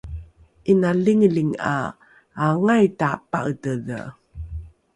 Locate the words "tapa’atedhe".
2.99-3.99